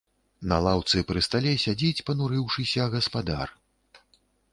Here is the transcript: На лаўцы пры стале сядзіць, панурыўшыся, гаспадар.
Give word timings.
На 0.51 0.57
лаўцы 0.67 1.01
пры 1.09 1.21
стале 1.27 1.51
сядзіць, 1.65 2.03
панурыўшыся, 2.07 2.87
гаспадар. 2.95 3.47